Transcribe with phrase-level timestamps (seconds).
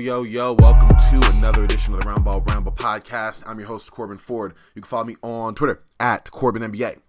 [0.00, 3.42] Yo, yo, welcome to another edition of the Roundball Ramble podcast.
[3.46, 4.54] I'm your host, Corban Ford.
[4.74, 7.00] You can follow me on Twitter at Corban NBA.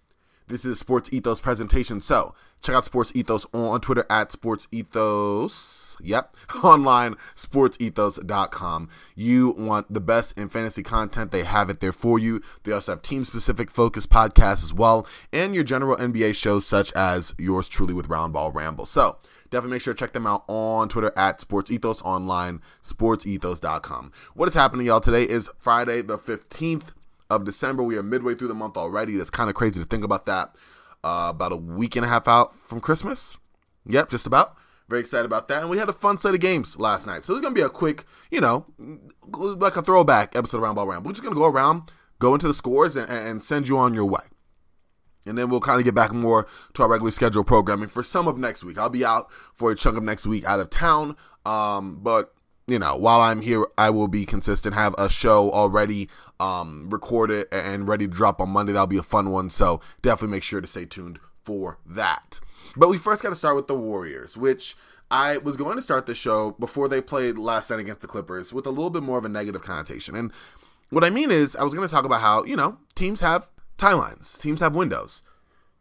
[0.46, 5.96] This is Sports Ethos presentation, so check out Sports Ethos on Twitter at Sports Ethos.
[6.02, 8.90] Yep, online, sportsethos.com.
[9.14, 12.42] You want the best in fantasy content, they have it there for you.
[12.64, 16.92] They also have team specific focus podcasts as well, and your general NBA shows, such
[16.92, 18.84] as yours truly with Roundball Ramble.
[18.84, 19.16] So,
[19.52, 24.12] definitely make sure to check them out on Twitter at Sports Ethos online, sportsethos.com.
[24.34, 25.00] What is happening, y'all?
[25.00, 26.92] Today is Friday, the 15th
[27.30, 27.82] of December.
[27.82, 29.16] We are midway through the month already.
[29.16, 30.56] That's kind of crazy to think about that.
[31.04, 33.36] Uh, about a week and a half out from Christmas.
[33.86, 34.56] Yep, just about.
[34.88, 35.60] Very excited about that.
[35.60, 37.24] And we had a fun set of games last night.
[37.24, 38.64] So it's going to be a quick, you know,
[39.28, 41.08] like a throwback episode of Roundball Ramble.
[41.08, 43.94] We're just going to go around, go into the scores, and, and send you on
[43.94, 44.22] your way.
[45.26, 48.26] And then we'll kind of get back more to our regularly scheduled programming for some
[48.26, 48.78] of next week.
[48.78, 51.16] I'll be out for a chunk of next week out of town.
[51.46, 52.34] Um, but
[52.66, 54.74] you know, while I'm here, I will be consistent.
[54.74, 56.08] Have a show already
[56.40, 58.72] um, recorded and ready to drop on Monday.
[58.72, 59.50] That'll be a fun one.
[59.50, 62.40] So definitely make sure to stay tuned for that.
[62.76, 64.76] But we first got to start with the Warriors, which
[65.10, 68.52] I was going to start the show before they played last night against the Clippers
[68.52, 70.14] with a little bit more of a negative connotation.
[70.14, 70.32] And
[70.90, 73.50] what I mean is, I was going to talk about how you know teams have
[73.82, 74.40] timelines.
[74.40, 75.22] Teams have windows.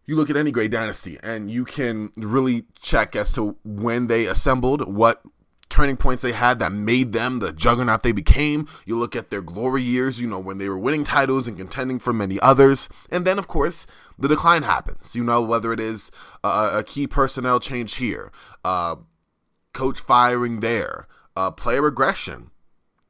[0.06, 4.26] You look at any great dynasty and you can really check as to when they
[4.26, 5.22] assembled, what
[5.70, 8.68] turning points they had that made them the juggernaut they became.
[8.86, 11.98] You look at their glory years, you know, when they were winning titles and contending
[11.98, 12.90] for many others.
[13.10, 13.88] And then, of course,
[14.20, 15.16] the decline happens.
[15.16, 16.12] You know, whether it is
[16.44, 18.32] a, key personnel change here,
[18.66, 18.98] uh,
[19.74, 22.52] coach firing there, uh, player regression,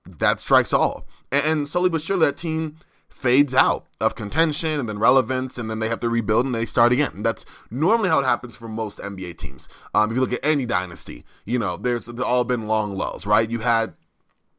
[0.06, 1.08] that strikes all.
[1.32, 2.78] And, and slowly but surely, that team
[3.12, 6.66] fades out of contention and then relevance, and then they have to rebuild and they
[6.66, 7.12] start again.
[7.14, 9.68] And that's normally how it happens for most NBA teams.
[9.94, 13.50] Um, if you look at any dynasty, you know, there's all been long lulls, right?
[13.50, 13.94] You had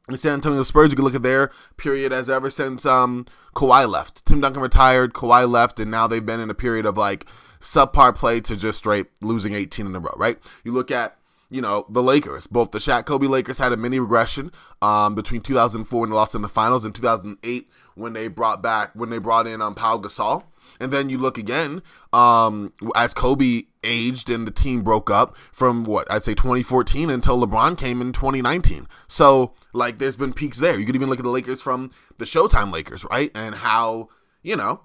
[0.09, 3.89] the San Antonio Spurs, you can look at their period as ever since um, Kawhi
[3.89, 4.25] left.
[4.27, 7.27] Tim Duncan retired, Kawhi left, and now they've been in a period of like
[7.61, 10.37] subpar play to just straight losing 18 in a row, right?
[10.65, 11.17] You look at
[11.53, 12.47] you know, the Lakers.
[12.47, 14.51] Both the Shaq Kobe Lakers had a mini regression
[14.81, 18.91] um, between 2004 when they lost in the finals and 2008 when they brought back
[18.95, 20.45] when they brought in um Paul Gasol.
[20.81, 21.83] And then you look again,
[22.13, 27.45] um, as Kobe aged and the team broke up from what I'd say 2014 until
[27.45, 28.87] LeBron came in 2019.
[29.07, 30.79] So like, there's been peaks there.
[30.79, 33.31] You could even look at the Lakers from the Showtime Lakers, right?
[33.35, 34.09] And how
[34.43, 34.83] you know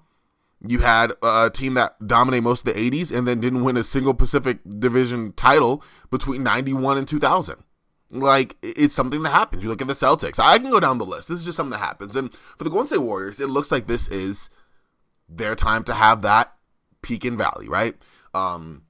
[0.66, 3.84] you had a team that dominated most of the 80s and then didn't win a
[3.84, 7.62] single Pacific Division title between 91 and 2000.
[8.10, 9.62] Like it's something that happens.
[9.62, 10.38] You look at the Celtics.
[10.38, 11.28] I can go down the list.
[11.28, 12.16] This is just something that happens.
[12.16, 14.48] And for the Golden State Warriors, it looks like this is
[15.28, 16.54] their time to have that
[17.02, 17.94] peak in valley, right?
[18.32, 18.82] Um,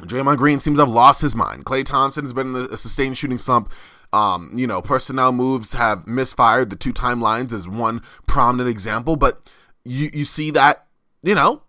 [0.00, 1.64] Draymond Green seems to have lost his mind.
[1.64, 3.72] Klay Thompson has been in a sustained shooting slump.
[4.12, 6.70] Um, you know, personnel moves have misfired.
[6.70, 9.40] The two timelines is one prominent example, but
[9.84, 10.86] you you see that
[11.22, 11.62] you know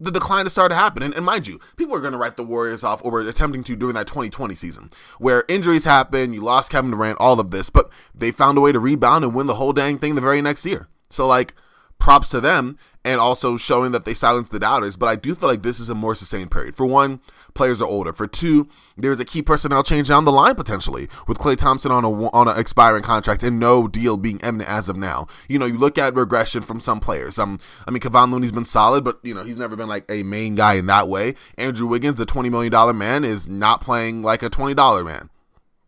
[0.00, 1.02] the decline has started to happen.
[1.02, 3.76] And, mind you, people are going to write the Warriors off or were attempting to
[3.76, 4.88] during that 2020 season
[5.18, 8.72] where injuries happen, you lost Kevin Durant, all of this, but they found a way
[8.72, 10.88] to rebound and win the whole dang thing the very next year.
[11.10, 11.54] So, like,
[11.98, 12.78] props to them
[13.08, 14.94] and also showing that they silenced the doubters.
[14.94, 16.76] But I do feel like this is a more sustained period.
[16.76, 17.20] For one,
[17.54, 18.12] players are older.
[18.12, 22.04] For two, there's a key personnel change down the line potentially with Klay Thompson on
[22.04, 25.26] a on an expiring contract and no deal being imminent as of now.
[25.48, 27.38] You know, you look at regression from some players.
[27.38, 30.22] Um, I mean, Kevon Looney's been solid, but you know he's never been like a
[30.22, 31.34] main guy in that way.
[31.56, 35.30] Andrew Wiggins, a twenty million dollar man, is not playing like a twenty dollar man.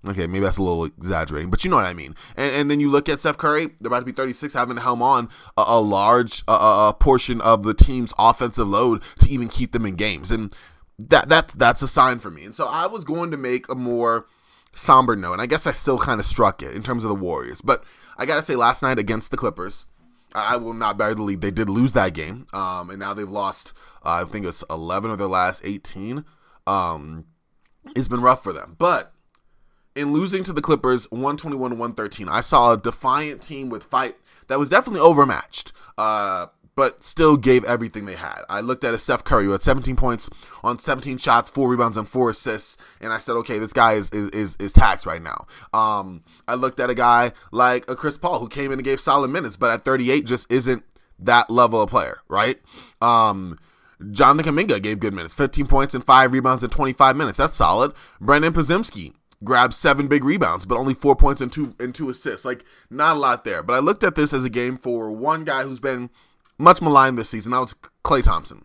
[0.06, 2.14] Okay, maybe that's a little exaggerating, but you know what I mean.
[2.34, 4.82] And, and then you look at Steph Curry, they're about to be 36, having to
[4.82, 5.28] helm on
[5.58, 9.84] a, a large uh, a portion of the team's offensive load to even keep them
[9.84, 10.30] in games.
[10.30, 10.54] And
[10.98, 12.44] that that that's a sign for me.
[12.44, 14.26] And so I was going to make a more
[14.72, 17.14] somber note, and I guess I still kind of struck it in terms of the
[17.14, 17.60] Warriors.
[17.60, 17.84] But
[18.16, 19.86] I gotta say, last night against the Clippers,
[20.34, 21.40] I will not bury the lead.
[21.40, 23.72] They did lose that game, um, and now they've lost.
[24.04, 26.24] Uh, I think it's 11 of their last 18.
[26.66, 27.26] Um,
[27.96, 29.12] it's been rough for them, but
[29.94, 34.58] in losing to the Clippers 121 113, I saw a defiant team with fight that
[34.58, 35.72] was definitely overmatched.
[35.98, 36.46] Uh,
[36.76, 38.38] but still gave everything they had.
[38.48, 40.30] I looked at a Steph Curry who had 17 points
[40.64, 44.08] on 17 shots, four rebounds, and four assists, and I said, okay, this guy is
[44.10, 45.46] is is, is taxed right now.
[45.74, 48.98] Um, I looked at a guy like a Chris Paul who came in and gave
[48.98, 50.82] solid minutes, but at 38 just isn't
[51.18, 52.56] that level of player, right?
[53.02, 53.58] Um,
[54.10, 57.36] Jonathan Kuminga gave good minutes, 15 points and five rebounds in 25 minutes.
[57.36, 57.92] That's solid.
[58.20, 62.44] Brandon Podziemski grabbed seven big rebounds, but only four points and two and two assists.
[62.44, 63.62] Like not a lot there.
[63.62, 66.10] But I looked at this as a game for one guy who's been
[66.58, 67.52] much maligned this season.
[67.52, 68.64] That was Klay Thompson.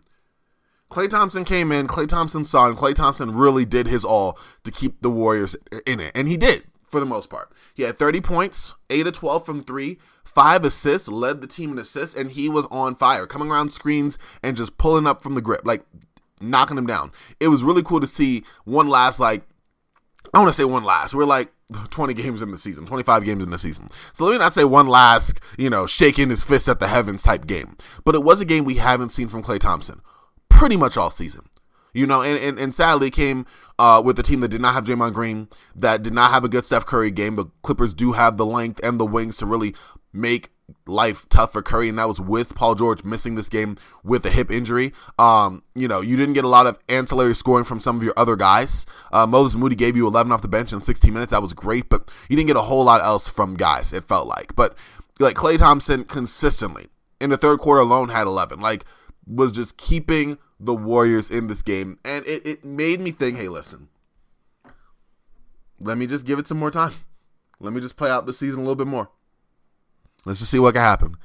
[0.90, 4.70] Klay Thompson came in, Klay Thompson saw, and Klay Thompson really did his all to
[4.70, 6.12] keep the Warriors in it.
[6.14, 6.62] And he did.
[6.88, 7.50] for the most part.
[7.74, 11.78] He had 30 points, 8 of 12 from 3, 5 assists, led the team in
[11.78, 15.42] assists, and he was on fire, coming around screens and just pulling up from the
[15.42, 15.84] grip, like
[16.40, 17.12] knocking them down.
[17.40, 19.42] It was really cool to see one last, like,
[20.34, 21.14] I want to say one last.
[21.14, 21.52] We're like
[21.90, 23.88] 20 games in the season, 25 games in the season.
[24.12, 27.22] So let me not say one last, you know, shaking his fist at the heavens
[27.22, 27.76] type game.
[28.04, 30.00] But it was a game we haven't seen from Klay Thompson
[30.48, 31.48] pretty much all season.
[31.92, 33.46] You know, and, and, and sadly came
[33.78, 36.48] uh, with a team that did not have Draymond Green, that did not have a
[36.48, 37.36] good Steph Curry game.
[37.36, 39.74] The Clippers do have the length and the wings to really
[40.12, 40.50] make
[40.86, 44.30] life tough for Curry, and that was with Paul George missing this game with a
[44.30, 44.92] hip injury.
[45.18, 48.14] Um, you know, you didn't get a lot of ancillary scoring from some of your
[48.16, 48.86] other guys.
[49.12, 51.32] Uh, Moses Moody gave you 11 off the bench in 16 minutes.
[51.32, 54.26] That was great, but you didn't get a whole lot else from guys, it felt
[54.26, 54.54] like.
[54.54, 54.76] But
[55.18, 56.88] like Klay Thompson consistently
[57.20, 58.60] in the third quarter alone had 11.
[58.60, 58.84] Like,
[59.26, 61.98] was just keeping the Warriors in this game.
[62.04, 63.88] And it, it made me think, hey, listen,
[65.80, 66.92] let me just give it some more time.
[67.58, 69.10] Let me just play out the season a little bit more.
[70.26, 71.16] Let's just see what can happen.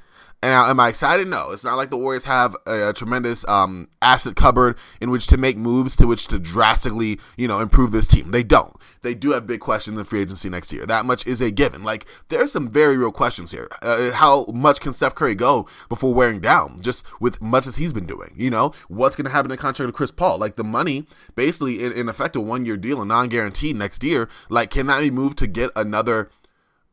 [0.44, 1.28] And am I excited?
[1.28, 1.52] No.
[1.52, 5.36] It's not like the Warriors have a, a, tremendous um, asset cupboard in which to
[5.36, 8.32] make moves to which to drastically, you know, improve this team.
[8.32, 8.74] They don't.
[9.02, 10.84] They do have big questions in free agency next year.
[10.84, 11.84] That much is a given.
[11.84, 13.68] Like there's some very real questions here.
[13.82, 16.80] Uh, how much can Steph Curry go before wearing down?
[16.80, 18.34] Just with much as he's been doing.
[18.36, 20.38] You know, what's going to happen in the contract of Chris Paul?
[20.38, 21.06] Like the money,
[21.36, 24.28] basically in, in effect, a one year deal, a non guaranteed next year.
[24.48, 26.30] Like can that be moved to get another?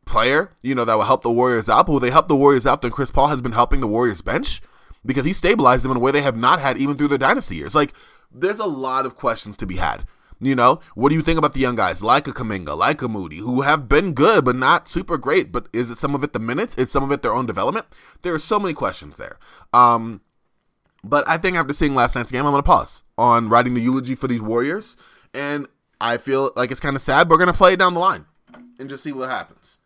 [0.09, 1.85] Player, you know, that will help the Warriors out.
[1.85, 4.21] But will they help the Warriors out then Chris Paul has been helping the Warriors
[4.21, 4.61] bench?
[5.05, 7.55] Because he stabilized them in a way they have not had even through their dynasty
[7.55, 7.75] years.
[7.75, 7.93] Like,
[8.31, 10.05] there's a lot of questions to be had.
[10.41, 13.09] You know, what do you think about the young guys like a Kuminga, like a
[13.09, 15.51] Moody, who have been good but not super great?
[15.51, 16.75] But is it some of it the minutes?
[16.75, 17.87] Is some of it their own development?
[18.21, 19.37] There are so many questions there.
[19.73, 20.21] Um,
[21.03, 23.81] but I think after seeing last night's game, I'm going to pause on writing the
[23.81, 24.95] eulogy for these Warriors.
[25.33, 25.67] And
[25.99, 27.27] I feel like it's kind of sad.
[27.27, 28.25] But We're going to play it down the line
[28.79, 29.79] and just see what happens.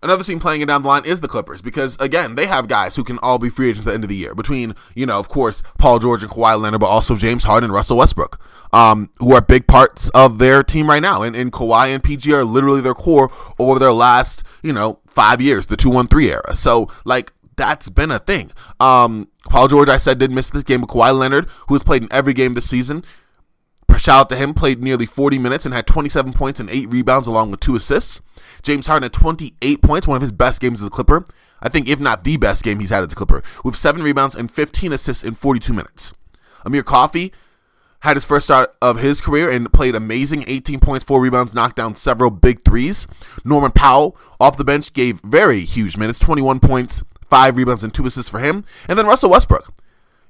[0.00, 2.94] Another team playing it down the line is the Clippers because again they have guys
[2.94, 4.34] who can all be free agents at the end of the year.
[4.34, 7.72] Between you know of course Paul George and Kawhi Leonard, but also James Harden and
[7.72, 8.40] Russell Westbrook,
[8.72, 11.22] um, who are big parts of their team right now.
[11.22, 15.40] And, and Kawhi and PG are literally their core over their last you know five
[15.40, 16.54] years, the two one three era.
[16.54, 18.52] So like that's been a thing.
[18.78, 22.02] Um, Paul George, I said, did miss this game, but Kawhi Leonard, who has played
[22.02, 23.04] in every game this season,
[23.98, 27.28] shout out to him, played nearly 40 minutes and had 27 points and eight rebounds
[27.28, 28.20] along with two assists.
[28.62, 31.24] James Harden had 28 points, one of his best games as a Clipper.
[31.60, 34.34] I think, if not the best game he's had as a Clipper, with seven rebounds
[34.34, 36.12] and 15 assists in 42 minutes.
[36.64, 37.32] Amir Coffey
[38.00, 41.76] had his first start of his career and played amazing 18 points, four rebounds, knocked
[41.76, 43.06] down several big threes.
[43.44, 48.06] Norman Powell off the bench gave very huge minutes 21 points, five rebounds, and two
[48.06, 48.64] assists for him.
[48.88, 49.72] And then Russell Westbrook,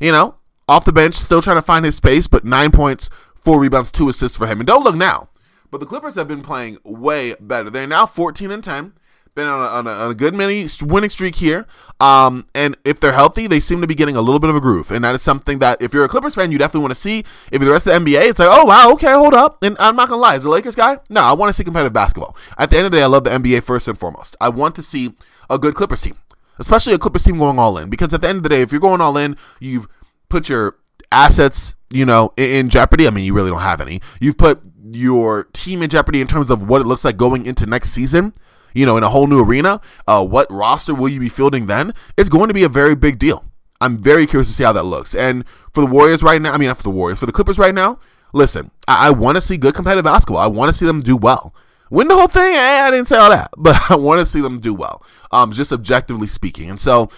[0.01, 0.37] you know,
[0.67, 3.11] off the bench, still trying to find his space, but nine points,
[3.49, 4.61] four rebounds, two assists for him.
[4.61, 5.31] And don't look now.
[5.71, 7.71] But the Clippers have been playing way better.
[7.71, 8.93] They're now 14 and 10.
[9.35, 11.67] Been on a, on a, on a good many winning streak here.
[11.99, 14.61] Um, and if they're healthy, they seem to be getting a little bit of a
[14.61, 14.91] groove.
[14.91, 17.21] And that is something that if you're a Clippers fan, you definitely want to see.
[17.51, 19.63] If you're the rest of the NBA, it's like, oh wow, okay, hold up.
[19.65, 21.95] And I'm not gonna lie, as a Lakers guy, no, I want to see competitive
[21.95, 22.37] basketball.
[22.59, 24.37] At the end of the day, I love the NBA first and foremost.
[24.43, 25.15] I want to see
[25.49, 26.19] a good Clippers team,
[26.59, 27.89] especially a Clippers team going all in.
[27.89, 29.89] Because at the end of the day, if you're going all in, you've
[30.29, 30.77] put your
[31.11, 33.07] assets, you know, in jeopardy.
[33.07, 34.01] I mean, you really don't have any.
[34.21, 37.67] You've put your team in jeopardy in terms of what it looks like going into
[37.67, 38.35] next season,
[38.75, 41.93] you know, in a whole new arena, uh, what roster will you be fielding then?
[42.17, 43.45] It's going to be a very big deal.
[43.81, 45.15] I'm very curious to see how that looks.
[45.15, 47.59] And for the Warriors right now, I mean, not for the Warriors, for the Clippers
[47.59, 48.01] right now,
[48.33, 50.43] listen, I, I want to see good competitive basketball.
[50.43, 51.55] I want to see them do well.
[51.91, 52.55] Win the whole thing?
[52.55, 55.53] Eh, I didn't say all that, but I want to see them do well, um,
[55.53, 56.71] just objectively speaking.
[56.71, 57.11] And so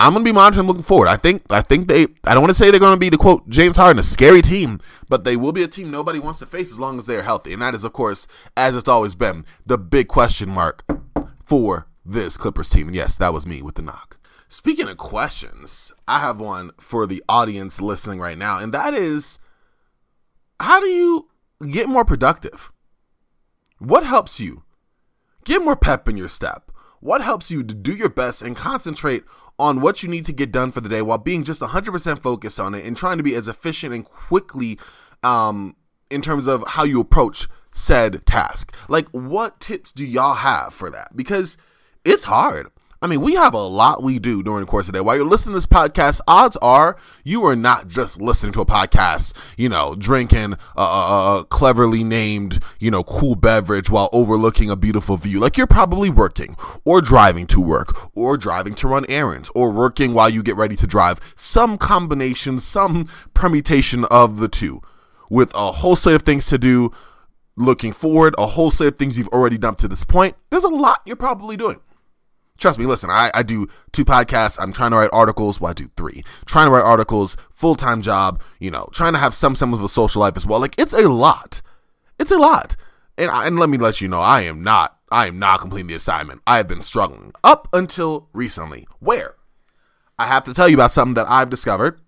[0.00, 1.08] I'm gonna be monitoring looking forward.
[1.08, 3.46] I think I think they I don't want to say they're gonna be the quote
[3.50, 4.80] James Harden, a scary team,
[5.10, 7.22] but they will be a team nobody wants to face as long as they are
[7.22, 7.52] healthy.
[7.52, 8.26] And that is of course,
[8.56, 10.86] as it's always been, the big question mark
[11.44, 12.86] for this Clippers team.
[12.86, 14.16] And yes, that was me with the knock.
[14.48, 19.38] Speaking of questions, I have one for the audience listening right now, and that is
[20.60, 21.28] how do you
[21.70, 22.72] get more productive?
[23.78, 24.62] What helps you
[25.44, 26.72] get more pep in your step?
[27.00, 29.24] What helps you to do your best and concentrate
[29.60, 32.58] on what you need to get done for the day while being just 100% focused
[32.58, 34.78] on it and trying to be as efficient and quickly
[35.22, 35.76] um,
[36.10, 38.74] in terms of how you approach said task.
[38.88, 41.14] Like, what tips do y'all have for that?
[41.14, 41.58] Because
[42.06, 42.70] it's hard.
[43.02, 45.00] I mean, we have a lot we do during the course of the day.
[45.00, 48.66] While you're listening to this podcast, odds are you are not just listening to a
[48.66, 54.68] podcast, you know, drinking a, a, a, cleverly named, you know, cool beverage while overlooking
[54.68, 55.40] a beautiful view.
[55.40, 60.12] Like you're probably working or driving to work or driving to run errands or working
[60.12, 61.20] while you get ready to drive.
[61.36, 64.82] Some combination, some permutation of the two
[65.30, 66.90] with a whole slate of things to do
[67.56, 70.36] looking forward, a whole set of things you've already done to this point.
[70.50, 71.80] There's a lot you're probably doing.
[72.60, 74.58] Trust me, listen, I, I do two podcasts.
[74.60, 75.60] I'm trying to write articles.
[75.60, 76.22] Well, I do three.
[76.44, 79.86] Trying to write articles, full time job, you know, trying to have some semblance of
[79.86, 80.60] a social life as well.
[80.60, 81.62] Like, it's a lot.
[82.18, 82.76] It's a lot.
[83.16, 85.88] And, I, and let me let you know, I am not, I am not completing
[85.88, 86.42] the assignment.
[86.46, 88.86] I have been struggling up until recently.
[88.98, 89.36] Where?
[90.18, 91.98] I have to tell you about something that I've discovered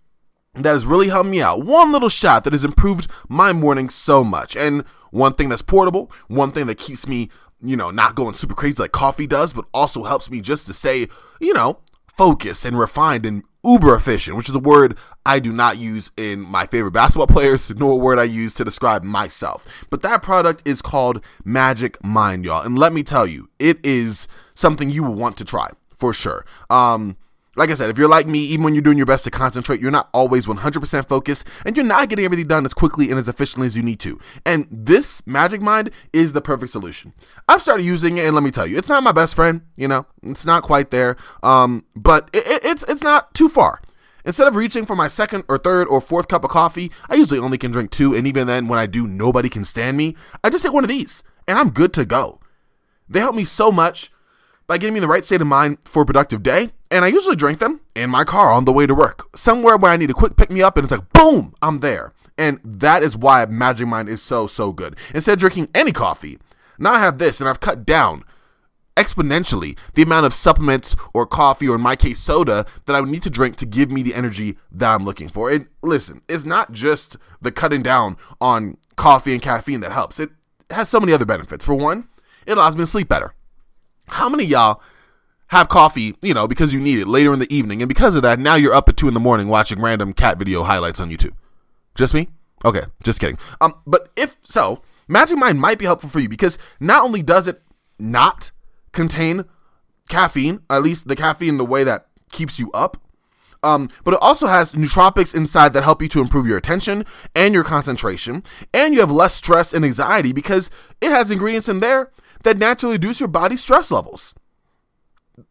[0.54, 1.64] that has really helped me out.
[1.64, 4.54] One little shot that has improved my morning so much.
[4.54, 7.30] And one thing that's portable, one thing that keeps me
[7.62, 10.74] you know, not going super crazy like coffee does, but also helps me just to
[10.74, 11.08] stay,
[11.40, 11.78] you know,
[12.16, 16.40] focused and refined and uber efficient, which is a word I do not use in
[16.40, 19.66] my favorite basketball players, nor a word I use to describe myself.
[19.90, 22.62] But that product is called Magic Mind, y'all.
[22.62, 26.44] And let me tell you, it is something you will want to try for sure.
[26.68, 27.16] Um,
[27.54, 29.80] like I said, if you're like me, even when you're doing your best to concentrate,
[29.80, 33.28] you're not always 100% focused and you're not getting everything done as quickly and as
[33.28, 34.18] efficiently as you need to.
[34.46, 37.12] And this Magic Mind is the perfect solution.
[37.48, 39.62] I've started using it, and let me tell you, it's not my best friend.
[39.76, 43.82] You know, it's not quite there, um, but it, it, it's it's not too far.
[44.24, 47.40] Instead of reaching for my second or third or fourth cup of coffee, I usually
[47.40, 50.16] only can drink two, and even then, when I do, nobody can stand me.
[50.42, 52.40] I just take one of these, and I'm good to go.
[53.08, 54.10] They help me so much
[54.72, 56.70] by getting me in the right state of mind for a productive day.
[56.90, 59.92] And I usually drink them in my car on the way to work, somewhere where
[59.92, 62.14] I need a quick pick me up, and it's like, boom, I'm there.
[62.38, 64.96] And that is why Magic Mind is so, so good.
[65.14, 66.38] Instead of drinking any coffee,
[66.78, 68.24] now I have this, and I've cut down
[68.96, 73.10] exponentially the amount of supplements or coffee, or in my case, soda, that I would
[73.10, 75.50] need to drink to give me the energy that I'm looking for.
[75.50, 80.30] And listen, it's not just the cutting down on coffee and caffeine that helps, it
[80.70, 81.62] has so many other benefits.
[81.62, 82.08] For one,
[82.46, 83.34] it allows me to sleep better.
[84.12, 84.82] How many y'all
[85.48, 88.22] have coffee, you know, because you need it later in the evening, and because of
[88.22, 91.10] that, now you're up at two in the morning watching random cat video highlights on
[91.10, 91.32] YouTube?
[91.94, 92.28] Just me?
[92.62, 93.38] Okay, just kidding.
[93.60, 97.48] Um, but if so, Magic Mind might be helpful for you because not only does
[97.48, 97.62] it
[97.98, 98.50] not
[98.92, 99.46] contain
[100.10, 102.98] caffeine, at least the caffeine the way that keeps you up,
[103.62, 107.54] um, but it also has nootropics inside that help you to improve your attention and
[107.54, 108.42] your concentration,
[108.74, 110.68] and you have less stress and anxiety because
[111.00, 112.10] it has ingredients in there
[112.42, 114.34] that naturally reduce your body's stress levels.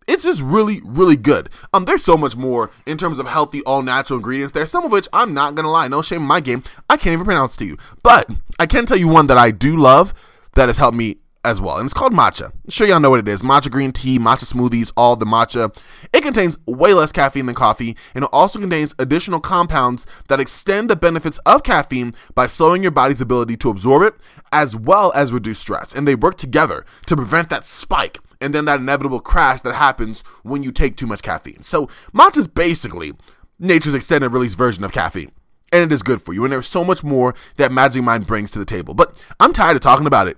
[0.07, 1.49] It's just really, really good.
[1.73, 4.65] Um, there's so much more in terms of healthy, all natural ingredients there.
[4.65, 6.63] Some of which I'm not gonna lie, no shame in my game.
[6.89, 8.29] I can't even pronounce to you, but
[8.59, 10.13] I can tell you one that I do love
[10.53, 12.51] that has helped me as well, and it's called matcha.
[12.51, 13.41] I'm sure y'all know what it is.
[13.41, 15.75] Matcha green tea, matcha smoothies, all the matcha.
[16.13, 20.89] It contains way less caffeine than coffee, and it also contains additional compounds that extend
[20.89, 24.13] the benefits of caffeine by slowing your body's ability to absorb it,
[24.51, 25.93] as well as reduce stress.
[25.93, 30.21] And they work together to prevent that spike and then that inevitable crash that happens
[30.43, 31.63] when you take too much caffeine.
[31.63, 33.13] So matcha is basically
[33.59, 35.31] nature's extended release version of caffeine.
[35.71, 36.43] And it is good for you.
[36.43, 38.93] And there's so much more that Magic Mind brings to the table.
[38.93, 40.37] But I'm tired of talking about it.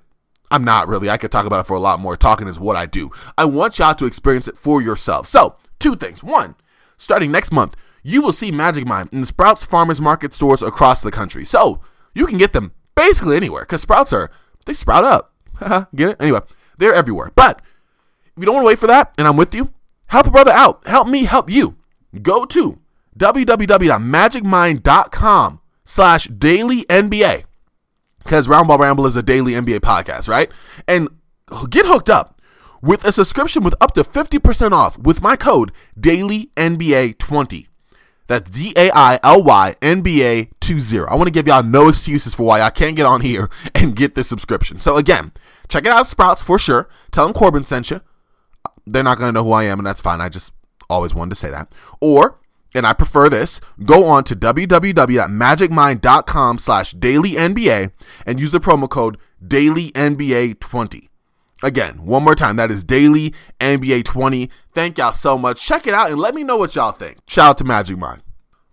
[0.51, 1.10] I'm not really.
[1.10, 2.15] I could talk about it for a lot more.
[2.15, 3.10] Talking is what I do.
[3.36, 5.25] I want y'all to experience it for yourself.
[5.25, 6.24] So, two things.
[6.24, 6.53] One,
[6.98, 11.01] starting next month, you will see Magic Mind in the Sprouts Farmers Market stores across
[11.01, 11.43] the country.
[11.43, 11.82] So,
[12.13, 14.31] you can get them basically anywhere because Sprouts are,
[14.65, 15.33] they sprout up.
[15.95, 16.17] get it?
[16.19, 16.39] Anyway,
[16.77, 17.31] they're everywhere.
[17.35, 17.62] But
[18.35, 19.71] if you don't want to wait for that, and I'm with you,
[20.07, 20.88] help a brother out.
[20.88, 21.75] Help me help you.
[22.21, 22.79] Go to
[23.17, 27.43] www.magicmind.com slash daily NBA
[28.23, 30.50] because Roundball Ramble is a daily NBA podcast, right?
[30.88, 31.09] And
[31.69, 32.41] get hooked up
[32.81, 37.67] with a subscription with up to 50% off with my code DailyNBA20.
[38.27, 41.00] That's D A I L Y N B A 20.
[41.00, 43.96] I want to give y'all no excuses for why I can't get on here and
[43.96, 44.80] get this subscription.
[44.80, 45.32] So, again,
[45.68, 46.88] check it out, Sprouts, for sure.
[47.12, 48.01] Tell them Corban sent you.
[48.86, 50.22] They're not going to know who I am, and that's fine.
[50.22, 50.53] I just
[50.89, 51.74] always wanted to say that.
[52.01, 52.39] Or
[52.75, 57.92] and I prefer this, go on to www.magicmind.com slash dailynba
[58.25, 61.10] and use the promo code dailynba20.
[61.63, 64.50] Again, one more time, that is Daily NBA 20.
[64.74, 65.65] Thank y'all so much.
[65.65, 67.20] Check it out and let me know what y'all think.
[67.25, 68.22] Shout out to Magic Mind.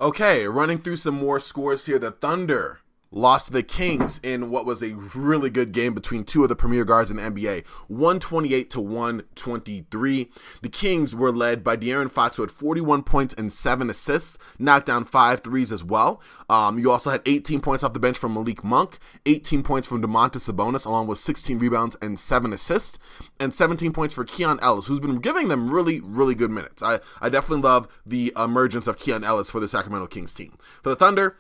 [0.01, 2.01] Okay, running through some more scores here.
[2.01, 2.80] The Thunder
[3.13, 6.57] lost to the Kings in what was a really good game between two of the
[6.57, 10.31] premier guards in the NBA, 128 to 123.
[10.63, 14.87] The Kings were led by De'Aaron Fox, who had 41 points and seven assists, knocked
[14.87, 16.23] down five threes as well.
[16.49, 20.03] Um, you also had 18 points off the bench from Malik Monk, 18 points from
[20.03, 22.99] Domantas Sabonis, along with 16 rebounds and seven assists,
[23.39, 26.83] and 17 points for Keon Ellis, who's been giving them really, really good minutes.
[26.83, 30.57] I, I definitely love the emergence of Keon Ellis for the Sacramento Kings team.
[30.83, 31.37] For the Thunder,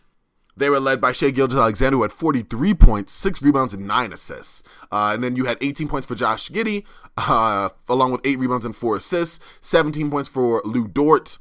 [0.57, 4.63] they were led by Shai Gilgeous-Alexander, who had 43 points, six rebounds, and nine assists.
[4.91, 6.85] Uh, and then you had 18 points for Josh Giddey,
[7.17, 11.39] uh, along with eight rebounds and four assists, 17 points for Lu Dort,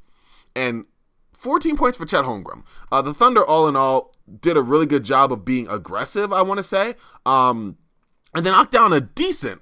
[0.56, 0.86] and
[1.34, 2.64] 14 points for Chet Holmgren.
[2.92, 6.42] Uh, the Thunder, all in all, did a really good job of being aggressive, I
[6.42, 6.96] want to say.
[7.26, 7.78] Um,
[8.36, 9.62] and they knocked down a decent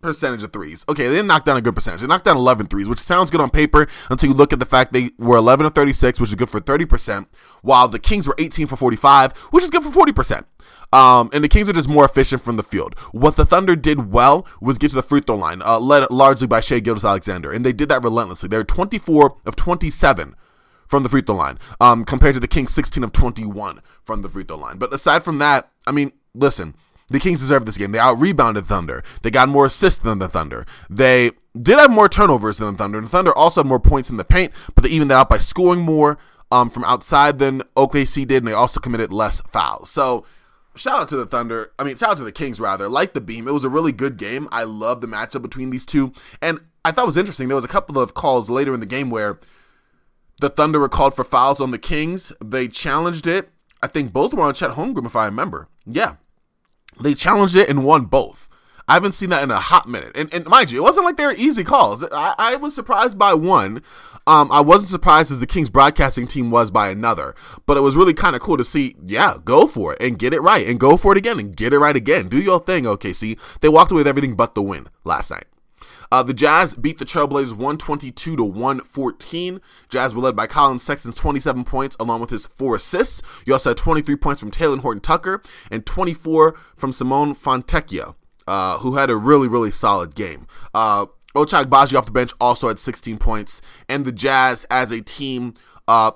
[0.00, 0.84] percentage of threes.
[0.88, 2.00] Okay, they didn't knock down a good percentage.
[2.00, 4.66] They knocked down 11 threes, which sounds good on paper until you look at the
[4.66, 7.26] fact they were 11 of 36, which is good for 30%,
[7.62, 10.44] while the Kings were 18 for 45, which is good for 40%.
[10.90, 12.98] Um, and the Kings are just more efficient from the field.
[13.12, 16.46] What the Thunder did well was get to the free throw line, uh, led largely
[16.46, 18.48] by Shai Gilgeous-Alexander, and they did that relentlessly.
[18.48, 20.34] They're 24 of 27
[20.86, 24.28] from the free throw line, um, compared to the Kings 16 of 21 from the
[24.30, 24.78] free throw line.
[24.78, 26.74] But aside from that, I mean, listen,
[27.10, 27.92] the Kings deserved this game.
[27.92, 29.02] They out rebounded Thunder.
[29.22, 30.66] They got more assists than the Thunder.
[30.90, 34.10] They did have more turnovers than the Thunder, and the Thunder also had more points
[34.10, 36.18] in the paint, but they evened that out by scoring more
[36.50, 39.90] um, from outside than OKC did, and they also committed less fouls.
[39.90, 40.24] So
[40.76, 41.72] shout out to the Thunder.
[41.78, 42.88] I mean, shout out to the Kings rather.
[42.88, 44.48] Like the beam, it was a really good game.
[44.52, 46.12] I love the matchup between these two,
[46.42, 47.48] and I thought it was interesting.
[47.48, 49.40] There was a couple of calls later in the game where
[50.40, 52.32] the Thunder were called for fouls on the Kings.
[52.42, 53.50] They challenged it.
[53.82, 55.68] I think both were on Chet Holmgren, if I remember.
[55.86, 56.16] Yeah,
[57.00, 58.48] they challenged it and won both.
[58.88, 60.12] I haven't seen that in a hot minute.
[60.16, 62.02] And, and mind you, it wasn't like they were easy calls.
[62.04, 63.82] I, I was surprised by one.
[64.26, 67.96] Um, I wasn't surprised as the Kings broadcasting team was by another, but it was
[67.96, 68.94] really kind of cool to see.
[69.04, 71.72] Yeah, go for it and get it right, and go for it again and get
[71.72, 72.28] it right again.
[72.28, 73.38] Do your thing, OKC.
[73.60, 75.46] They walked away with everything but the win last night.
[76.10, 79.60] Uh, the Jazz beat the Trailblazers 122 to 114.
[79.88, 83.22] Jazz were led by Collin Sexton, 27 points, along with his four assists.
[83.44, 88.14] You also had 23 points from Talen Horton Tucker and 24 from Simone Fontecchio,
[88.46, 90.46] uh, who had a really, really solid game.
[90.74, 95.02] Uh, Ochai Agbaji off the bench also had 16 points, and the Jazz as a
[95.02, 95.54] team
[95.86, 96.12] uh,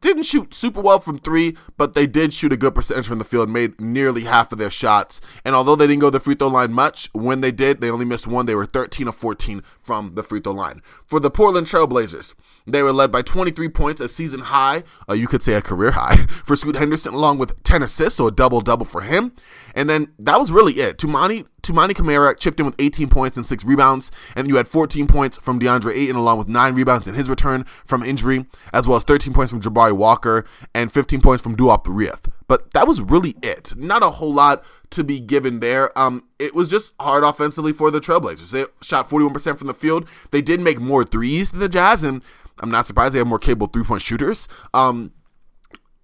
[0.00, 3.24] didn't shoot super well from three, but they did shoot a good percentage from the
[3.24, 5.20] field, made nearly half of their shots.
[5.44, 7.90] And although they didn't go to the free throw line much, when they did, they
[7.90, 8.46] only missed one.
[8.46, 10.82] They were 13 of 14 from the free throw line.
[11.06, 12.34] For the Portland Trailblazers,
[12.66, 15.92] they were led by 23 points, a season high, uh, you could say a career
[15.92, 19.32] high, for Scoot Henderson, along with 10 assists, so a double double for him.
[19.74, 20.98] And then that was really it.
[20.98, 25.06] Toumani Toumani Camara chipped in with 18 points and six rebounds, and you had 14
[25.06, 28.98] points from DeAndre Ayton, along with nine rebounds in his return from injury, as well
[28.98, 32.30] as 13 points from Jabari Walker and 15 points from Duop Reath.
[32.46, 33.74] But that was really it.
[33.76, 35.96] Not a whole lot to be given there.
[35.98, 38.50] Um, it was just hard offensively for the Trailblazers.
[38.50, 40.08] They shot 41% from the field.
[40.30, 42.22] They did make more threes than the Jazz, and
[42.60, 44.48] I'm not surprised they have more capable three point shooters.
[44.72, 45.12] Um,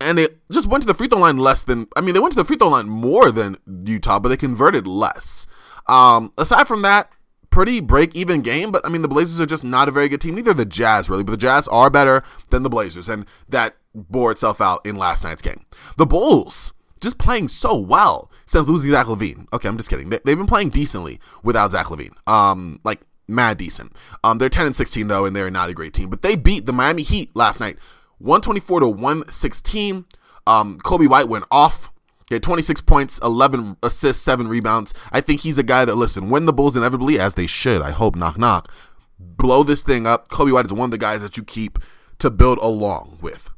[0.00, 2.32] and it just went to the free throw line less than I mean they went
[2.32, 5.46] to the free throw line more than Utah, but they converted less.
[5.86, 7.10] Um, aside from that,
[7.50, 10.20] pretty break even game, but I mean the Blazers are just not a very good
[10.20, 10.34] team.
[10.34, 14.30] Neither the Jazz really, but the Jazz are better than the Blazers, and that bore
[14.30, 15.64] itself out in last night's game.
[15.96, 19.46] The Bulls just playing so well since losing Zach LaVine.
[19.52, 20.10] Okay, I'm just kidding.
[20.10, 22.12] They, have been playing decently without Zach LaVine.
[22.28, 23.92] Um, like mad decent.
[24.22, 26.10] Um, they're 10 and 16 though, and they're not a great team.
[26.10, 27.78] But they beat the Miami Heat last night
[28.18, 30.04] 124 to 116.
[30.46, 31.90] Um, Coby White went off.
[32.28, 34.94] He had 26 points, 11 assists, 7 rebounds.
[35.10, 37.90] I think he's a guy that, listen, when the Bulls inevitably, as they should, I
[37.90, 38.70] hope, knock, knock,
[39.18, 41.80] blow this thing up, Coby White is one of the guys that you keep
[42.18, 43.50] to build along with.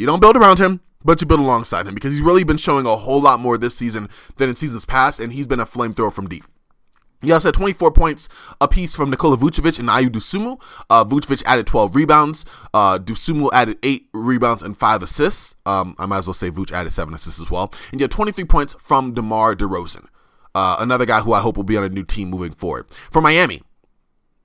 [0.00, 2.86] You don't build around him, but you build alongside him because he's really been showing
[2.86, 4.08] a whole lot more this season
[4.38, 6.42] than in seasons past, and he's been a flamethrower from deep.
[7.20, 8.26] He also had 24 points
[8.62, 10.58] apiece from Nikola Vucevic and Ayo Dosunmu.
[10.88, 12.46] Uh, Vucevic added 12 rebounds.
[12.72, 15.54] Uh, Dosunmu added 8 rebounds and 5 assists.
[15.66, 17.70] Um, I might as well say Vuce added 7 assists as well.
[17.92, 20.06] And you had 23 points from DeMar DeRozan.
[20.54, 22.86] Uh, another guy who I hope will be on a new team moving forward.
[23.10, 23.60] For Miami,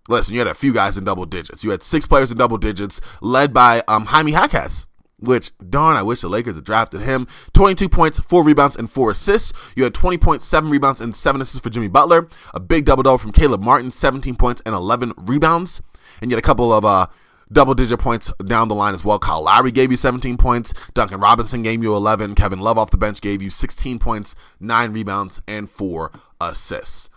[0.09, 1.63] listen, you had a few guys in double digits.
[1.63, 4.85] You had six players in double digits, led by um, Jaime Jaquez
[5.19, 7.27] which darn, I wish the Lakers had drafted him.
[7.53, 9.53] 22 points, 4 rebounds, and 4 assists.
[9.75, 12.27] You had 20 points, 7 rebounds, and 7 assists for Jimmy Butler.
[12.53, 15.81] A big double double from Caleb Martin, 17 points and 11 rebounds.
[16.21, 17.07] And you had a couple of uh,
[17.51, 19.19] double digit points down the line as well.
[19.19, 20.73] Kyle Lowry gave you 17 points.
[20.93, 22.35] Duncan Robinson gave you 11.
[22.35, 27.09] Kevin Love off the bench gave you 16 points, 9 rebounds, and 4 assists.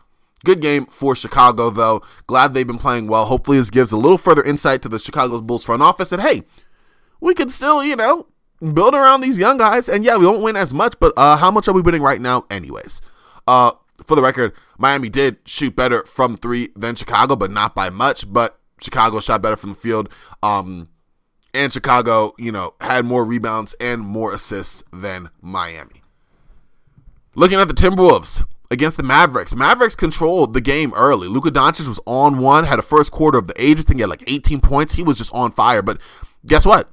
[0.45, 2.03] Good game for Chicago, though.
[2.29, 3.25] Glad they've been playing well.
[3.25, 6.43] Hopefully, this gives a little further insight to the Chicago Bulls front office that, hey,
[7.21, 8.27] we could still, you know,
[8.61, 9.89] build around these young guys.
[9.89, 12.21] And yeah, we won't win as much, but uh, how much are we winning right
[12.21, 13.01] now, anyways?
[13.47, 13.73] Uh,
[14.05, 18.31] for the record, Miami did shoot better from three than Chicago, but not by much.
[18.33, 20.09] But Chicago shot better from the field.
[20.43, 20.89] Um,
[21.55, 26.03] and Chicago, you know, had more rebounds and more assists than Miami.
[27.35, 31.27] Looking at the Timberwolves against the Mavericks, Mavericks controlled the game early.
[31.29, 34.25] Luka Doncic was on one, had a first quarter of the ages thing, had like
[34.27, 34.93] 18 points.
[34.93, 35.83] He was just on fire.
[35.83, 36.01] But
[36.47, 36.91] guess what?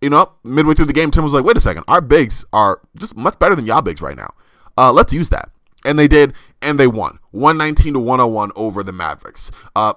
[0.00, 2.80] You know, midway through the game, Tim was like, wait a second, our bigs are
[2.98, 4.32] just much better than y'all bigs right now.
[4.78, 5.50] Uh, let's use that.
[5.84, 9.50] And they did, and they won 119 to 101 over the Mavericks.
[9.76, 9.94] Uh,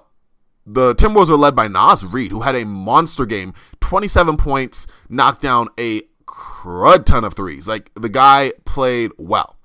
[0.66, 5.42] the Timberwolves were led by Naz Reid, who had a monster game 27 points, knocked
[5.42, 7.68] down a crud ton of threes.
[7.68, 9.56] Like, the guy played well.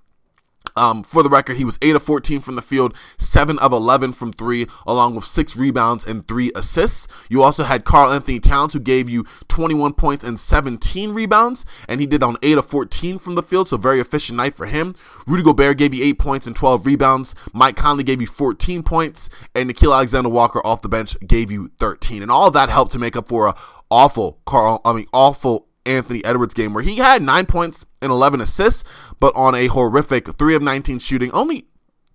[0.75, 4.13] Um, for the record, he was 8 of 14 from the field, 7 of 11
[4.13, 7.07] from 3, along with 6 rebounds and 3 assists.
[7.29, 12.07] You also had Karl-Anthony Towns, who gave you 21 points and 17 rebounds, and he
[12.07, 14.95] did on 8 of 14 from the field, so very efficient night for him.
[15.27, 17.35] Rudy Gobert gave you 8 points and 12 rebounds.
[17.53, 21.69] Mike Conley gave you 14 points, and Nickeil Alexander Walker off the bench gave you
[21.79, 22.21] 13.
[22.21, 23.55] And all that helped to make up for a
[23.91, 28.41] awful Carl, I mean, awful Anthony Edwards game where he had nine points and 11
[28.41, 28.83] assists,
[29.19, 31.65] but on a horrific 3 of 19 shooting, only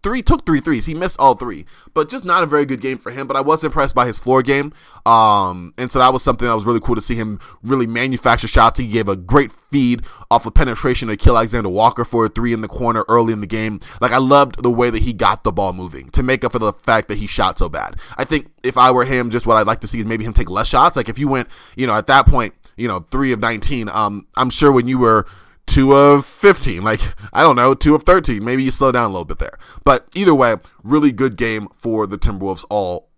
[0.05, 0.87] three took three threes.
[0.87, 3.27] He missed all three, but just not a very good game for him.
[3.27, 4.73] But I was impressed by his floor game,
[5.07, 8.47] um, and so that was something that was really cool to see him really manufacture
[8.47, 8.79] shots.
[8.79, 12.53] He gave a great feed off of penetration to Nickeil Alexander Walker for a three
[12.53, 13.81] in the corner early in the game.
[14.01, 16.59] Like I loved the way that he got the ball moving to make up for
[16.61, 17.97] the fact that he shot so bad.
[18.17, 20.35] I think if I were him, just what I'd like to see is maybe him
[20.35, 20.97] take less shots.
[20.97, 23.89] Like if you went, you know, at that point you know, three of 19.
[23.89, 25.27] Um, I'm sure when you were
[25.67, 27.01] two of 15, like,
[27.33, 29.59] I don't know, two of 13, maybe you slow down a little bit there.
[29.85, 33.11] But either way, really good game for the Timberwolves, all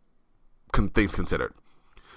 [0.72, 1.52] con- things considered.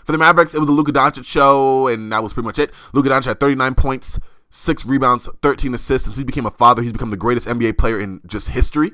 [0.05, 2.71] For the Mavericks, it was the Luka Doncic show, and that was pretty much it.
[2.93, 6.05] Luka Doncic had 39 points, six rebounds, 13 assists.
[6.05, 8.91] Since he became a father, he's become the greatest NBA player in just history.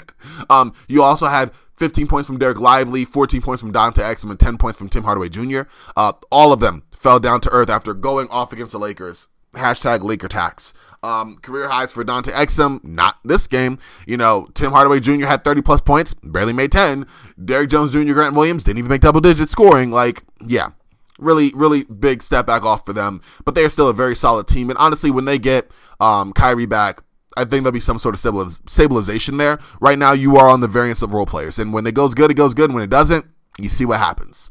[0.50, 4.40] um, you also had 15 points from Dereck Lively, 14 points from Dante Exum, and
[4.40, 5.62] 10 points from Tim Hardaway Jr.
[5.96, 9.28] Uh, all of them fell down to earth after going off against the Lakers.
[9.52, 10.74] Hashtag Laker tax.
[11.02, 13.78] Um, career highs for Dante Exum, not this game.
[14.06, 15.26] You know, Tim Hardaway Jr.
[15.26, 17.06] had 30 plus points, barely made 10.
[17.44, 19.90] Derrick Jones Jr., Grant Williams didn't even make double digit scoring.
[19.90, 20.70] Like, yeah,
[21.18, 23.20] really, really big step back off for them.
[23.44, 24.70] But they are still a very solid team.
[24.70, 27.02] And honestly, when they get um, Kyrie back,
[27.36, 29.58] I think there'll be some sort of stabilization there.
[29.80, 32.30] Right now, you are on the variance of role players, and when it goes good,
[32.30, 32.72] it goes good.
[32.72, 33.26] When it doesn't,
[33.58, 34.50] you see what happens.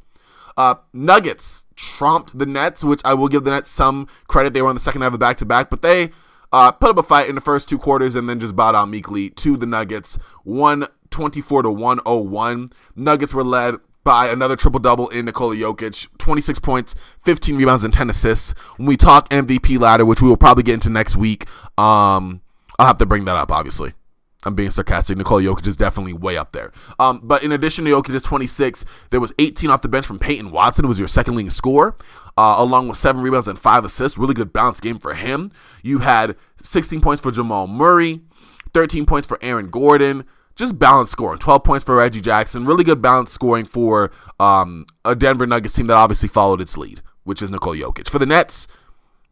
[0.57, 4.53] Uh, Nuggets trumped the Nets, which I will give the Nets some credit.
[4.53, 6.11] They were on the second half of back to back, but they
[6.53, 8.87] uh, put up a fight in the first two quarters and then just bowed out
[8.87, 10.17] meekly to the Nuggets.
[10.43, 12.69] 124 to 101.
[12.95, 16.95] Nuggets were led by another triple double in Nikola Jokic, 26 points,
[17.25, 18.53] 15 rebounds, and 10 assists.
[18.77, 22.41] When we talk MVP ladder, which we will probably get into next week, um,
[22.79, 23.93] I'll have to bring that up, obviously.
[24.45, 25.17] I'm being sarcastic.
[25.17, 26.71] Nikola Jokic is definitely way up there.
[26.99, 30.51] Um, but in addition to Jokic's 26, there was 18 off the bench from Peyton
[30.51, 31.95] Watson, who was your second leading scorer,
[32.37, 34.17] uh, along with seven rebounds and five assists.
[34.17, 35.51] Really good balance game for him.
[35.81, 38.21] You had 16 points for Jamal Murray,
[38.73, 40.25] 13 points for Aaron Gordon.
[40.55, 41.39] Just balanced scoring.
[41.39, 42.65] 12 points for Reggie Jackson.
[42.65, 47.01] Really good balance scoring for um, a Denver Nuggets team that obviously followed its lead,
[47.23, 48.07] which is Nikola Jokic.
[48.07, 48.67] For the Nets,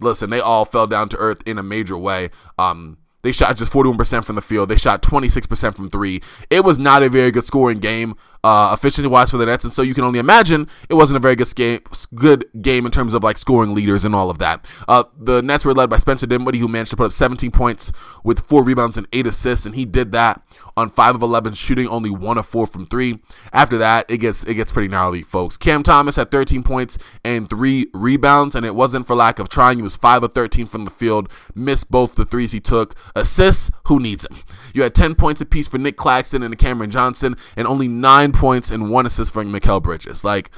[0.01, 2.29] listen, they all fell down to earth in a major way.
[2.57, 4.69] Um, they shot just 41% from the field.
[4.69, 6.21] They shot 26% from three.
[6.49, 9.71] It was not a very good scoring game, uh, efficiency wise for the Nets, and
[9.71, 11.79] so you can only imagine it wasn't a very good game,
[12.13, 14.67] good game in terms of like scoring leaders and all of that.
[14.87, 17.93] Uh, the Nets were led by Spencer Dinwiddie, who managed to put up 17 points
[18.25, 20.41] with four rebounds and eight assists, and he did that
[20.75, 23.19] on five of 11, shooting only one of four from three.
[23.51, 25.57] After that, it gets it gets pretty gnarly, folks.
[25.57, 29.77] Cam Thomas had 13 points and three rebounds, and it wasn't for lack of trying.
[29.77, 32.95] He was five of 13 from the field, missed both the threes he took.
[33.15, 34.37] Assists, who needs them?
[34.73, 38.71] You had 10 points apiece for Nic Claxton and Cameron Johnson, and only nine points
[38.71, 40.23] and one assist for Mikal Bridges.
[40.23, 40.49] Like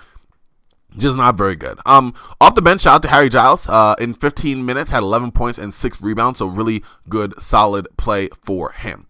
[0.97, 1.80] just not very good.
[1.86, 3.67] Um, off the bench, shout out to Harry Giles.
[3.67, 8.30] Uh, in 15 minutes, had 11 points and six rebounds, so really good, solid play
[8.41, 9.08] for him.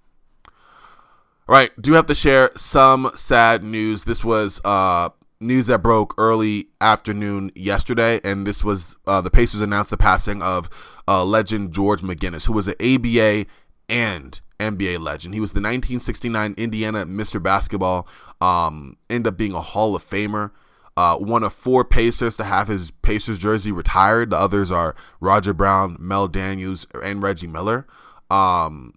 [1.48, 4.04] All right, do have to share some sad news.
[4.04, 9.62] This was uh, news that broke early afternoon yesterday, and this was uh, the Pacers
[9.62, 10.72] announced the passing of
[11.08, 13.46] uh, legend George McGinnis, who was an ABA
[13.88, 15.36] and NBA legend.
[15.36, 17.42] He was the 1969 Indiana Mr.
[17.42, 18.08] Basketball,
[18.42, 20.50] um, ended up being a Hall of Famer.
[20.98, 24.32] Uh, one of four Pacers to have his Pacers jersey retired.
[24.32, 27.86] The others are Roger Brown, Mel Daniels, and Reggie Miller.
[28.32, 28.94] Um,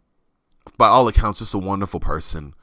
[0.77, 2.55] by all accounts, just a wonderful person.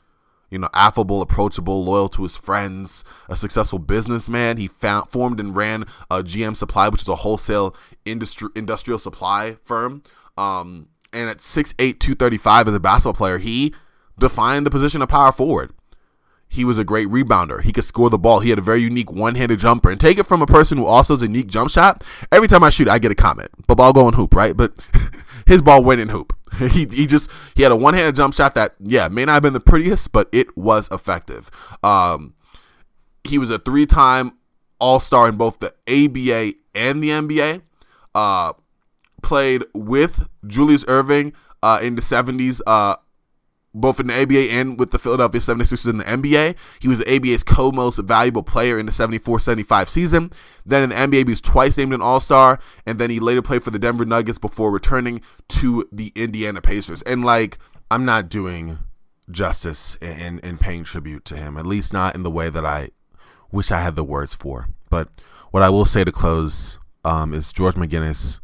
[0.51, 4.57] You know, affable, approachable, loyal to his friends, a successful businessman.
[4.57, 9.57] He found, formed and ran a GM Supply, which is a wholesale industry industrial supply
[9.63, 10.03] firm.
[10.37, 13.73] Um, and at 6'8", 235 as a basketball player, he
[14.19, 15.71] defined the position of power forward.
[16.47, 17.61] He was a great rebounder.
[17.61, 18.39] He could score the ball.
[18.39, 19.89] He had a very unique one-handed jumper.
[19.89, 22.03] And take it from a person who also has a unique jump shot.
[22.31, 23.49] Every time I shoot, I get a comment.
[23.67, 24.55] But ball going hoop, right?
[24.55, 24.73] But
[25.47, 26.33] his ball went in hoop.
[26.71, 29.53] he, he just he had a one-handed jump shot that yeah may not have been
[29.53, 31.49] the prettiest, but it was effective.
[31.83, 32.33] Um,
[33.23, 34.33] he was a three-time
[34.79, 37.61] All-Star in both the ABA and the NBA.
[38.13, 38.53] Uh,
[39.23, 42.61] played with Julius Erving uh, in the 70s.
[42.65, 42.95] Uh,
[43.75, 46.55] both in the ABA and with the Philadelphia 76ers in the NBA.
[46.79, 50.31] He was the ABA's co most valuable player in the 74 75 season.
[50.65, 53.41] Then in the NBA, he was twice named an All Star, and then he later
[53.41, 57.01] played for the Denver Nuggets before returning to the Indiana Pacers.
[57.03, 57.59] And like,
[57.91, 58.79] I'm not doing
[59.29, 62.89] justice in, in paying tribute to him, at least not in the way that I
[63.51, 64.69] wish I had the words for.
[64.89, 65.09] But
[65.51, 68.39] what I will say to close um, is George McGinnis,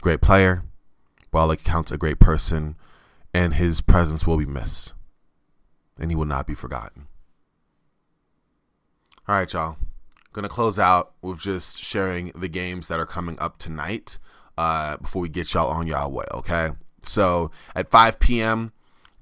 [0.00, 0.64] great player,
[1.30, 2.76] by all accounts, a great person,
[3.32, 4.92] and his presence will be missed,
[6.00, 7.06] and he will not be forgotten.
[9.26, 9.76] All right, y'all.
[10.32, 14.18] Gonna close out with just sharing the games that are coming up tonight
[14.56, 16.24] uh, before we get y'all on y'all way.
[16.32, 16.70] Okay,
[17.02, 18.72] so at 5 p.m.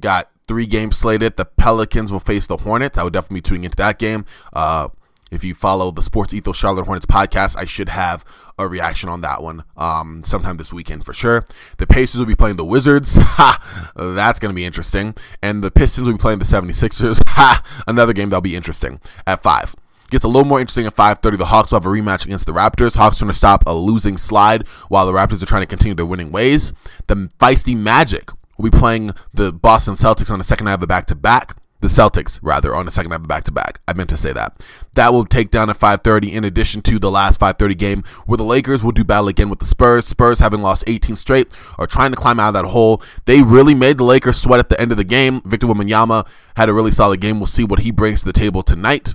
[0.01, 1.37] got three games slated.
[1.37, 2.99] The Pelicans will face the Hornets.
[2.99, 4.25] I would definitely be tuning into that game.
[4.53, 4.89] Uh,
[5.31, 8.25] if you follow the Sports Ethos Charlotte Hornets podcast, I should have
[8.59, 11.45] a reaction on that one um, sometime this weekend for sure.
[11.79, 13.19] The Pacers will be playing the Wizards.
[13.37, 13.93] Ha!
[13.97, 15.15] That's going to be interesting.
[15.43, 17.21] And the Pistons will be playing the 76ers.
[17.29, 17.83] Ha!
[17.87, 19.75] Another game that'll be interesting at 5.
[20.09, 21.37] Gets a little more interesting at 5:30.
[21.37, 22.95] The Hawks will have a rematch against the Raptors.
[22.95, 26.07] Hawks trying to stop a losing slide while the Raptors are trying to continue their
[26.07, 26.73] winning ways.
[27.09, 30.87] The feisty Magic will be playing the Boston Celtics on the second half of the
[30.87, 33.81] back to back the Celtics rather on the second half of back to back.
[33.87, 34.65] I meant to say that.
[34.95, 38.45] That will take down at 5:30 in addition to the last 5:30 game where the
[38.45, 40.07] Lakers will do battle again with the Spurs.
[40.07, 43.03] Spurs having lost 18 straight are trying to climb out of that hole.
[43.27, 45.43] They really made the Lakers sweat at the end of the game.
[45.45, 47.39] Victor Wembanyama had a really solid game.
[47.39, 49.15] We'll see what he brings to the table tonight.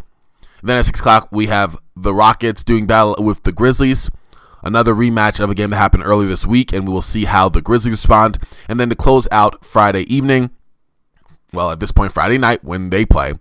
[0.63, 4.09] Then at 6 o'clock, we have the Rockets doing battle with the Grizzlies.
[4.63, 7.49] Another rematch of a game that happened earlier this week, and we will see how
[7.49, 8.37] the Grizzlies respond.
[8.69, 10.51] And then to close out Friday evening,
[11.53, 13.33] well, at this point, Friday night when they play,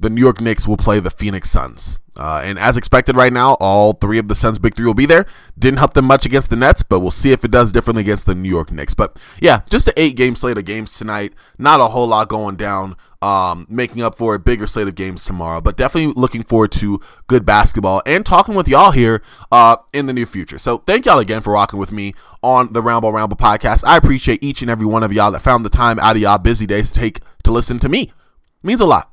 [0.00, 1.98] the New York Knicks will play the Phoenix Suns.
[2.18, 5.06] Uh, and as expected right now, all three of the Suns' big three will be
[5.06, 5.24] there.
[5.56, 8.26] Didn't help them much against the Nets, but we'll see if it does differently against
[8.26, 8.92] the New York Knicks.
[8.92, 11.32] But yeah, just an eight game slate of games tonight.
[11.58, 15.24] Not a whole lot going down, um, making up for a bigger slate of games
[15.24, 15.60] tomorrow.
[15.60, 20.12] But definitely looking forward to good basketball and talking with y'all here uh, in the
[20.12, 20.58] near future.
[20.58, 23.84] So thank y'all again for rocking with me on the Ramble Ramble podcast.
[23.84, 26.38] I appreciate each and every one of y'all that found the time out of y'all
[26.38, 28.02] busy days to take to listen to me.
[28.02, 28.12] It
[28.62, 29.10] means a lot.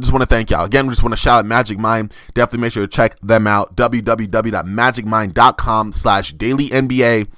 [0.00, 0.64] Just want to thank y'all.
[0.64, 2.12] Again, just want to shout out Magic Mind.
[2.34, 3.76] Definitely make sure to check them out.
[3.76, 7.28] www.magicmind.com slash daily NBA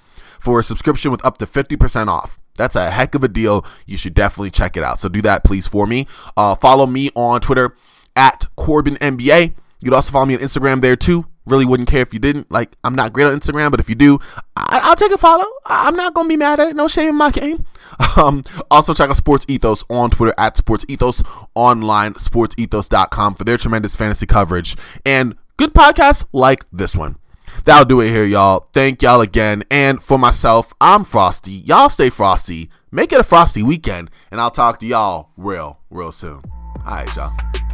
[0.40, 2.38] for a subscription with up to 50% off.
[2.54, 3.66] That's a heck of a deal.
[3.84, 4.98] You should definitely check it out.
[5.00, 6.06] So do that, please, for me.
[6.36, 7.76] Uh, follow me on Twitter
[8.14, 9.54] at Corban NBA.
[9.80, 11.26] You can also follow me on Instagram there too.
[11.46, 12.50] Really wouldn't care if you didn't.
[12.50, 14.18] Like, I'm not great on Instagram, but if you do,
[14.56, 15.46] I- will take a follow.
[15.64, 16.76] I- I'm not to be mad at it.
[16.76, 17.64] No shame in my game.
[18.16, 21.22] Um, also, check out Sports Ethos on Twitter at Sports Ethos,
[21.54, 27.16] online, sportsethos.com for their tremendous fantasy coverage and good podcasts like this one.
[27.64, 28.68] That'll do it here, y'all.
[28.74, 29.62] Thank y'all again.
[29.70, 31.52] And for myself, I'm Frosty.
[31.52, 32.70] Y'all stay frosty.
[32.90, 34.10] Make it a frosty weekend.
[34.30, 36.42] And I'll talk to y'all real, real soon.
[36.78, 37.65] All right, y'all.